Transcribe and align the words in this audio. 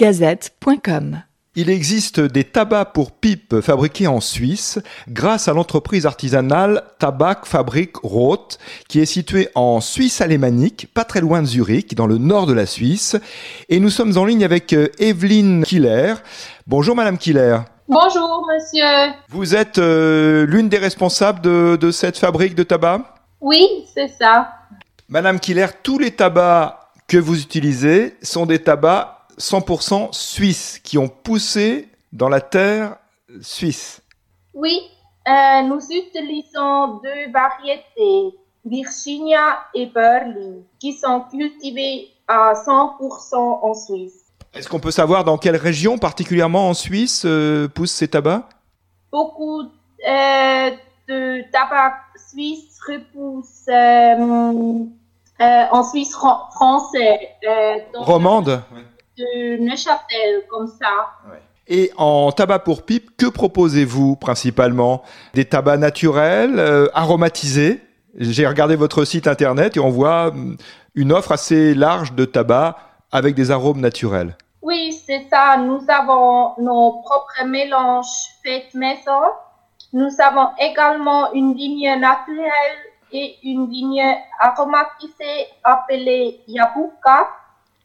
gazette.com. 0.00 1.24
Il 1.54 1.68
existe 1.68 2.20
des 2.20 2.44
tabacs 2.44 2.94
pour 2.94 3.12
pipe 3.12 3.60
fabriqués 3.60 4.06
en 4.06 4.20
Suisse 4.20 4.78
grâce 5.08 5.46
à 5.46 5.52
l'entreprise 5.52 6.06
artisanale 6.06 6.84
Tabac 6.98 7.42
Fabrique 7.44 7.96
Roth 8.02 8.58
qui 8.88 9.00
est 9.00 9.04
située 9.04 9.50
en 9.54 9.82
Suisse 9.82 10.22
alémanique, 10.22 10.88
pas 10.94 11.04
très 11.04 11.20
loin 11.20 11.42
de 11.42 11.46
Zurich, 11.46 11.94
dans 11.94 12.06
le 12.06 12.16
nord 12.16 12.46
de 12.46 12.54
la 12.54 12.64
Suisse. 12.64 13.18
Et 13.68 13.78
nous 13.78 13.90
sommes 13.90 14.16
en 14.16 14.24
ligne 14.24 14.42
avec 14.42 14.72
euh, 14.72 14.88
Evelyne 14.98 15.64
Killer. 15.64 16.14
Bonjour 16.66 16.96
Madame 16.96 17.18
Killer. 17.18 17.58
Bonjour 17.86 18.46
monsieur. 18.50 19.12
Vous 19.28 19.54
êtes 19.54 19.76
euh, 19.76 20.46
l'une 20.46 20.70
des 20.70 20.78
responsables 20.78 21.42
de, 21.42 21.76
de 21.78 21.90
cette 21.90 22.16
fabrique 22.16 22.54
de 22.54 22.62
tabac? 22.62 23.02
Oui, 23.42 23.66
c'est 23.92 24.08
ça. 24.08 24.48
Madame 25.10 25.38
Killer, 25.38 25.66
tous 25.82 25.98
les 25.98 26.12
tabacs 26.12 26.78
que 27.06 27.18
vous 27.18 27.42
utilisez 27.42 28.14
sont 28.22 28.46
des 28.46 28.60
tabacs 28.60 29.19
100% 29.40 30.12
suisses 30.12 30.78
qui 30.78 30.98
ont 30.98 31.08
poussé 31.08 31.88
dans 32.12 32.28
la 32.28 32.40
terre 32.40 32.96
suisse. 33.40 34.00
Oui, 34.54 34.78
euh, 35.28 35.62
nous 35.62 35.80
utilisons 35.90 37.00
deux 37.02 37.30
variétés, 37.32 38.36
Virginia 38.64 39.60
et 39.74 39.86
Burley, 39.86 40.62
qui 40.78 40.92
sont 40.92 41.22
cultivées 41.30 42.08
à 42.28 42.52
100% 42.54 43.34
en 43.36 43.74
Suisse. 43.74 44.14
Est-ce 44.52 44.68
qu'on 44.68 44.80
peut 44.80 44.90
savoir 44.90 45.24
dans 45.24 45.38
quelle 45.38 45.56
région 45.56 45.96
particulièrement 45.98 46.68
en 46.68 46.74
Suisse 46.74 47.22
euh, 47.24 47.68
poussent 47.68 47.92
ces 47.92 48.08
tabacs? 48.08 48.44
Beaucoup 49.12 49.62
euh, 49.62 50.70
de 51.08 51.50
tabac 51.52 51.94
suisse 52.30 52.78
repoussent 52.86 53.68
euh, 53.68 54.84
en 55.70 55.84
Suisse 55.84 56.12
fran- 56.12 56.48
français, 56.54 57.30
Romande? 57.94 58.62
De 59.20 59.62
Neuchâtel, 59.62 60.42
comme 60.48 60.66
ça. 60.66 61.10
Et 61.68 61.92
en 61.96 62.32
tabac 62.32 62.60
pour 62.60 62.82
pipe, 62.82 63.16
que 63.16 63.26
proposez-vous 63.26 64.16
principalement? 64.16 65.02
Des 65.34 65.44
tabacs 65.44 65.78
naturels, 65.78 66.58
euh, 66.58 66.88
aromatisés? 66.94 67.80
J'ai 68.18 68.46
regardé 68.46 68.74
votre 68.74 69.04
site 69.04 69.28
internet 69.28 69.76
et 69.76 69.80
on 69.80 69.90
voit 69.90 70.28
hum, 70.28 70.56
une 70.94 71.12
offre 71.12 71.32
assez 71.32 71.74
large 71.74 72.14
de 72.14 72.24
tabac 72.24 72.76
avec 73.12 73.34
des 73.34 73.50
arômes 73.50 73.80
naturels. 73.80 74.36
Oui, 74.62 74.92
c'est 75.06 75.26
ça. 75.30 75.56
Nous 75.58 75.80
avons 75.88 76.54
nos 76.58 77.00
propres 77.02 77.44
mélanges 77.46 78.06
faits 78.42 78.74
maison. 78.74 79.22
Nous 79.92 80.10
avons 80.18 80.48
également 80.58 81.32
une 81.32 81.54
ligne 81.54 81.98
naturelle 82.00 82.78
et 83.12 83.36
une 83.44 83.70
ligne 83.70 84.04
aromatisée 84.40 85.46
appelée 85.64 86.40
Yabuka 86.46 87.28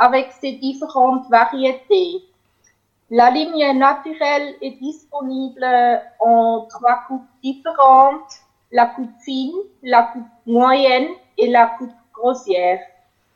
avec 0.00 0.32
ses 0.40 0.52
différentes 0.52 1.28
variétés. 1.30 2.24
La 3.10 3.30
ligne 3.30 3.78
naturelle 3.78 4.54
est 4.62 4.80
disponible 4.80 5.64
en 6.20 6.66
trois 6.70 7.02
coupes 7.06 7.28
différentes, 7.42 8.32
la 8.72 8.86
coupe 8.86 9.10
fine, 9.24 9.52
la 9.82 10.04
coupe 10.04 10.22
moyenne 10.46 11.08
et 11.36 11.48
la 11.50 11.66
coupe 11.78 11.92
grossière. 12.14 12.80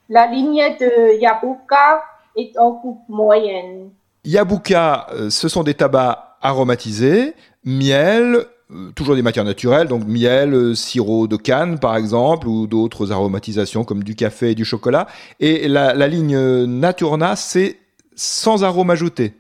La 0.09 0.27
ligne 0.27 0.77
de 0.81 1.21
Yabuka 1.21 2.03
est 2.35 2.59
en 2.59 2.73
coupe 2.73 3.03
moyenne. 3.09 3.91
Yabuka, 4.25 5.07
euh, 5.13 5.29
ce 5.29 5.49
sont 5.49 5.63
des 5.63 5.75
tabacs 5.75 6.19
aromatisés, 6.41 7.35
miel, 7.65 8.47
euh, 8.73 8.91
toujours 8.93 9.15
des 9.15 9.23
matières 9.23 9.45
naturelles, 9.45 9.89
donc 9.89 10.05
miel, 10.07 10.55
euh, 10.55 10.75
sirop 10.75 11.27
de 11.27 11.37
canne 11.37 11.79
par 11.79 11.97
exemple, 11.97 12.49
ou 12.49 12.67
d'autres 12.67 13.13
aromatisations 13.13 13.85
comme 13.85 14.03
du 14.05 14.15
café 14.15 14.51
et 14.51 14.55
du 14.55 14.65
chocolat. 14.65 15.07
Et 15.41 15.69
la, 15.69 15.95
la 15.95 16.09
ligne 16.09 16.35
euh, 16.37 16.67
Naturna, 16.67 17.37
c'est 17.37 17.79
sans 18.15 18.65
arôme 18.65 18.91
ajouté. 18.91 19.35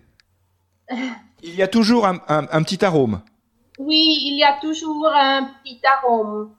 Il 1.42 1.54
y 1.54 1.62
a 1.62 1.68
toujours 1.68 2.06
un, 2.06 2.18
un- 2.28 2.46
un 2.50 2.62
petit 2.62 2.84
arôme. 2.84 3.20
Oui, 3.78 4.18
il 4.22 4.38
y 4.38 4.44
a 4.44 4.52
toujours 4.60 5.08
un 5.14 5.44
petit 5.62 5.80
arôme. 5.84 6.50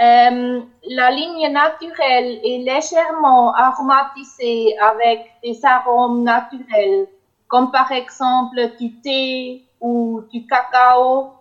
Euh, 0.00 0.60
la 0.88 1.10
ligne 1.10 1.52
naturelle 1.52 2.38
est 2.44 2.58
légèrement 2.64 3.52
aromatisée 3.54 4.78
avec 4.78 5.26
des 5.44 5.58
arômes 5.64 6.22
naturels, 6.22 7.06
comme 7.48 7.70
par 7.70 7.90
exemple 7.92 8.56
du 8.80 8.98
thé 9.02 9.64
ou 9.80 10.22
du 10.32 10.46
cacao. 10.46 11.32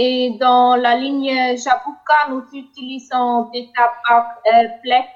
Et 0.00 0.36
dans 0.38 0.76
la 0.76 0.94
ligne 0.94 1.56
Jabuka, 1.56 2.30
nous 2.30 2.44
utilisons 2.52 3.50
des 3.52 3.68
tabacs 3.76 4.26
euh, 4.46 4.68
Black. 4.84 5.06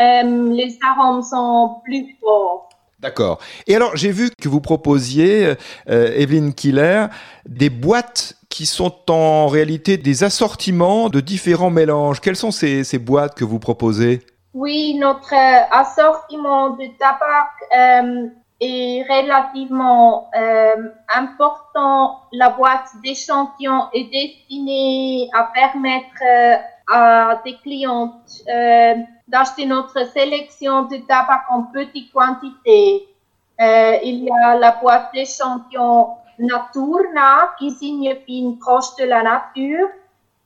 Euh, 0.00 0.52
les 0.54 0.78
arômes 0.88 1.22
sont 1.22 1.80
plus 1.84 2.16
forts. 2.20 2.68
D'accord. 3.00 3.40
Et 3.66 3.74
alors, 3.74 3.96
j'ai 3.96 4.12
vu 4.12 4.30
que 4.40 4.48
vous 4.48 4.60
proposiez, 4.60 5.54
euh, 5.90 6.12
Evelyne 6.14 6.54
Killer, 6.54 7.06
des 7.44 7.68
boîtes 7.68 8.36
qui 8.48 8.64
sont 8.64 9.10
en 9.10 9.48
réalité 9.48 9.96
des 9.96 10.22
assortiments 10.22 11.08
de 11.08 11.20
différents 11.20 11.70
mélanges. 11.70 12.20
Quelles 12.20 12.36
sont 12.36 12.52
ces, 12.52 12.84
ces 12.84 12.98
boîtes 12.98 13.34
que 13.34 13.44
vous 13.44 13.58
proposez? 13.58 14.22
Oui, 14.54 14.94
notre 15.00 15.34
euh, 15.34 15.64
assortiment 15.72 16.70
de 16.70 16.84
tabac 16.98 17.50
euh, 17.76 18.28
est 18.62 19.02
relativement 19.02 20.30
euh, 20.36 20.90
important. 21.14 22.20
La 22.32 22.50
boîte 22.50 22.90
d'échantillons 23.02 23.88
est 23.92 24.04
destinée 24.04 25.28
à 25.34 25.50
permettre 25.52 26.22
euh, 26.24 26.56
à 26.92 27.40
des 27.44 27.56
clients 27.56 28.20
euh, 28.48 28.94
d'acheter 29.26 29.66
notre 29.66 30.06
sélection 30.10 30.82
de 30.82 30.98
tabac 30.98 31.42
en 31.50 31.64
petite 31.64 32.12
quantité. 32.12 33.08
Il 33.58 34.24
y 34.24 34.30
a 34.44 34.56
la 34.56 34.72
boîte 34.72 35.10
d'échantillons 35.14 36.16
Naturna 36.38 37.54
qui 37.58 37.70
signifie 37.70 38.56
proche 38.60 38.96
de 38.98 39.04
la 39.04 39.22
nature 39.22 39.86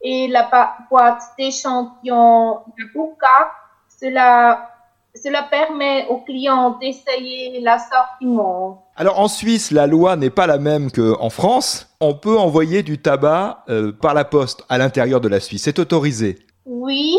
et 0.02 0.28
la 0.28 0.48
boîte 0.90 1.22
d'échantillons 1.38 2.58
Yabuka 2.78 3.52
cela, 3.98 4.75
cela 5.22 5.42
permet 5.42 6.06
aux 6.08 6.18
clients 6.18 6.78
d'essayer 6.78 7.60
l'assortiment. 7.60 8.86
Alors, 8.96 9.20
en 9.20 9.28
Suisse, 9.28 9.70
la 9.70 9.86
loi 9.86 10.16
n'est 10.16 10.30
pas 10.30 10.46
la 10.46 10.58
même 10.58 10.90
qu'en 10.90 11.30
France. 11.30 11.88
On 12.00 12.14
peut 12.14 12.38
envoyer 12.38 12.82
du 12.82 12.98
tabac 12.98 13.64
euh, 13.68 13.92
par 13.92 14.14
la 14.14 14.24
poste 14.24 14.64
à 14.68 14.78
l'intérieur 14.78 15.20
de 15.20 15.28
la 15.28 15.40
Suisse. 15.40 15.62
C'est 15.64 15.78
autorisé. 15.78 16.38
Oui, 16.64 17.16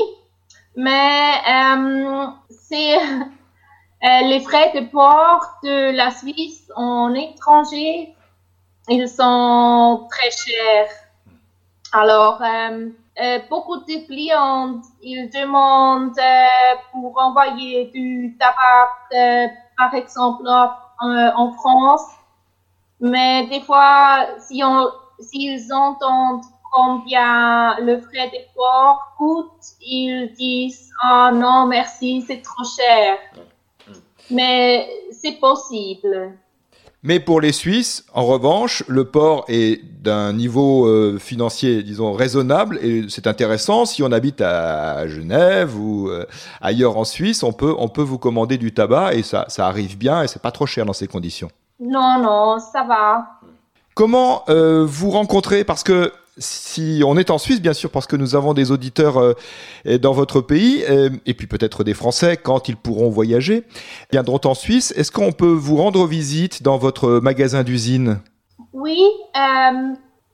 mais 0.76 1.32
euh, 1.50 2.26
c'est 2.50 2.98
euh, 2.98 4.28
les 4.28 4.40
frais 4.42 4.72
de 4.76 4.90
port 4.90 5.46
de 5.64 5.92
la 5.96 6.12
Suisse 6.12 6.72
en 6.76 7.14
étranger, 7.14 8.14
ils 8.90 9.10
sont 9.10 10.08
très 10.10 10.32
chers. 10.32 10.90
Alors, 11.94 12.42
euh, 13.20 13.40
beaucoup 13.50 13.78
de 13.78 14.06
clients, 14.06 14.80
ils 15.02 15.30
demandent 15.30 16.18
euh, 16.20 16.76
pour 16.92 17.20
envoyer 17.20 17.86
du 17.86 18.38
tabac, 18.40 18.90
euh, 19.12 19.48
par 19.76 19.94
exemple, 19.96 20.48
en, 21.00 21.52
France. 21.54 22.06
Mais 23.00 23.48
des 23.48 23.62
fois, 23.62 24.28
si 24.40 24.62
on, 24.64 24.88
s'ils 25.20 25.74
entendent 25.74 26.46
combien 26.72 27.80
le 27.80 28.00
frais 28.02 28.30
de 28.30 28.54
port 28.56 29.14
coûte, 29.18 29.64
ils 29.82 30.32
disent 30.34 30.92
Ah 31.02 31.32
non, 31.34 31.66
merci, 31.66 32.22
c'est 32.22 32.42
trop 32.42 32.64
cher. 32.64 33.18
Mais 34.30 34.88
c'est 35.12 35.40
possible. 35.40 36.38
Mais 37.04 37.20
pour 37.20 37.42
les 37.42 37.52
Suisses, 37.52 38.06
en 38.14 38.26
revanche, 38.26 38.84
le 38.88 39.06
port 39.06 39.46
est 39.48 39.82
d'un 40.02 40.34
niveau 40.34 40.88
euh, 40.88 41.20
financier, 41.20 41.84
disons, 41.84 42.12
raisonnable 42.12 42.80
et 42.82 43.06
c'est 43.08 43.28
intéressant. 43.28 43.86
Si 43.86 44.02
on 44.02 44.12
habite 44.12 44.42
à 44.42 45.08
Genève 45.08 45.80
ou 45.80 46.10
euh, 46.10 46.26
ailleurs 46.60 46.98
en 46.98 47.04
Suisse, 47.04 47.44
on 47.44 47.54
peut, 47.54 47.76
on 47.78 47.88
peut 47.88 48.02
vous 48.02 48.18
commander 48.18 48.58
du 48.58 48.74
tabac 48.74 49.14
et 49.14 49.22
ça, 49.22 49.46
ça 49.48 49.68
arrive 49.68 49.98
bien 49.98 50.24
et 50.24 50.28
c'est 50.28 50.42
pas 50.42 50.52
trop 50.52 50.66
cher 50.66 50.86
dans 50.86 50.94
ces 50.94 51.08
conditions. 51.08 51.50
Non, 51.80 52.20
non, 52.20 52.58
ça 52.60 52.84
va. 52.84 53.26
Comment 53.94 54.44
euh, 54.50 54.84
vous 54.88 55.12
rencontrez 55.12 55.64
Parce 55.64 55.84
que 55.84 56.12
si 56.38 57.02
on 57.06 57.18
est 57.18 57.30
en 57.32 57.38
Suisse, 57.38 57.62
bien 57.62 57.74
sûr, 57.74 57.90
parce 57.90 58.08
que 58.08 58.16
nous 58.16 58.36
avons 58.36 58.54
des 58.54 58.72
auditeurs 58.72 59.18
euh, 59.18 59.34
dans 60.00 60.14
votre 60.14 60.42
pays, 60.42 60.84
euh, 60.90 61.10
et 61.26 61.34
puis 61.34 61.48
peut-être 61.48 61.84
des 61.84 61.94
Français 61.94 62.38
quand 62.38 62.70
ils 62.70 62.78
pourront 62.78 63.10
voyager, 63.10 63.64
viendront 64.12 64.40
en 64.46 64.54
Suisse. 64.54 64.94
Est-ce 64.96 65.12
qu'on 65.12 65.32
peut 65.32 65.46
vous 65.52 65.78
rendre 65.78 66.06
visite 66.06 66.64
dans 66.64 66.78
votre 66.78 67.20
magasin 67.22 67.64
d'usine? 67.64 68.20
Oui, 68.74 69.00
euh, 69.36 69.94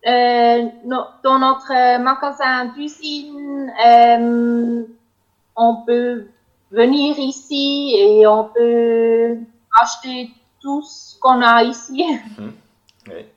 euh, 0.09 0.63
no- 0.85 1.05
dans 1.23 1.39
notre 1.39 1.99
magasin 2.01 2.65
d'usine, 2.75 3.71
euh, 3.87 4.83
on 5.55 5.77
peut 5.85 6.25
venir 6.71 7.17
ici 7.19 7.95
et 7.97 8.27
on 8.27 8.45
peut 8.45 9.37
acheter 9.81 10.31
tout 10.61 10.81
ce 10.81 11.17
qu'on 11.19 11.41
a 11.41 11.63
ici. 11.63 12.03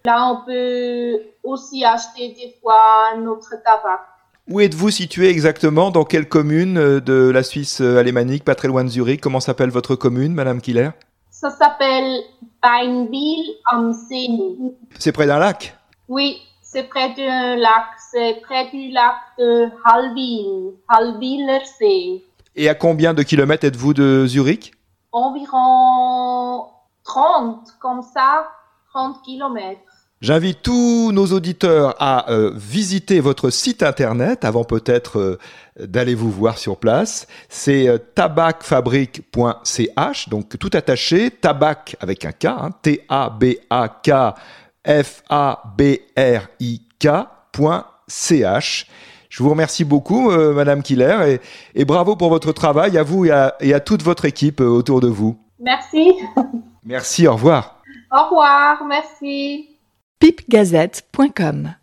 Là, 0.04 0.32
on 0.32 0.44
peut 0.44 1.20
aussi 1.42 1.84
acheter 1.84 2.28
des 2.28 2.54
fois 2.60 3.16
notre 3.18 3.50
tabac. 3.62 4.06
Où 4.48 4.60
êtes-vous 4.60 4.90
situé 4.90 5.28
exactement? 5.28 5.90
Dans 5.90 6.04
quelle 6.04 6.28
commune 6.28 6.78
euh, 6.78 7.00
de 7.00 7.30
la 7.30 7.42
Suisse 7.42 7.80
euh, 7.80 7.98
alémanique, 7.98 8.44
pas 8.44 8.54
très 8.54 8.68
loin 8.68 8.84
de 8.84 8.88
Zurich? 8.88 9.20
Comment 9.20 9.40
s'appelle 9.40 9.70
votre 9.70 9.96
commune, 9.96 10.34
Madame 10.34 10.60
Killer? 10.60 10.90
Ça 11.30 11.50
s'appelle 11.50 12.22
Pineville 12.62 13.56
am 13.72 13.92
See. 13.92 14.72
C'est 14.98 15.10
près 15.10 15.26
d'un 15.26 15.40
lac? 15.40 15.76
Oui, 16.08 16.40
c'est 16.62 16.84
près 16.84 17.12
d'un 17.14 17.56
lac. 17.56 17.86
C'est 18.12 18.40
près 18.42 18.70
du 18.70 18.90
lac 18.90 19.16
de 19.36 19.68
Halville, 19.84 20.74
Halviller 20.88 21.64
See. 21.78 22.22
Et 22.54 22.68
à 22.68 22.74
combien 22.74 23.14
de 23.14 23.24
kilomètres 23.24 23.66
êtes-vous 23.66 23.94
de 23.94 24.26
Zurich? 24.26 24.72
Environ 25.10 26.66
30, 27.04 27.76
comme 27.80 28.02
ça, 28.02 28.48
30 28.96 29.22
kilomètres. 29.22 29.80
J'invite 30.22 30.62
tous 30.62 31.12
nos 31.12 31.26
auditeurs 31.26 31.94
à 31.98 32.32
euh, 32.32 32.50
visiter 32.54 33.20
votre 33.20 33.50
site 33.50 33.82
internet 33.82 34.46
avant 34.46 34.64
peut-être 34.64 35.18
euh, 35.18 35.38
d'aller 35.78 36.14
vous 36.14 36.30
voir 36.30 36.56
sur 36.56 36.78
place. 36.78 37.26
C'est 37.50 37.86
euh, 37.86 37.98
tabacfabrique.ch, 38.14 40.30
donc 40.30 40.58
tout 40.58 40.70
attaché, 40.72 41.30
tabac 41.30 41.94
avec 42.00 42.24
un 42.24 42.32
K, 42.32 42.46
hein, 42.46 42.70
T-A-B-A-K 42.80 44.10
F-A-B-R-I-K.ch. 44.86 46.06
Je 49.28 49.42
vous 49.42 49.50
remercie 49.50 49.84
beaucoup, 49.84 50.30
Madame 50.30 50.82
Killer, 50.82 51.18
et, 51.26 51.40
et, 51.80 51.84
bravo 51.84 52.16
pour 52.16 52.30
votre 52.30 52.52
travail, 52.52 52.96
à 52.96 53.02
vous 53.02 53.26
et 53.26 53.32
à, 53.32 53.54
et 53.60 53.74
à 53.74 53.80
toute 53.80 54.02
votre 54.02 54.24
équipe 54.24 54.60
autour 54.60 55.00
de 55.00 55.08
vous. 55.08 55.36
Merci. 55.58 56.14
Merci, 56.84 57.26
au 57.26 57.32
revoir. 57.32 57.75
Au 58.16 58.24
revoir, 58.24 58.82
merci. 58.86 59.78
Pipgazette.com 60.20 61.76